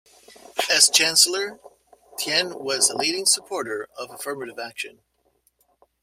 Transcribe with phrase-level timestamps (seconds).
[0.67, 1.59] As chancellor,
[2.17, 5.03] Tien was a leading supporter of affirmative action.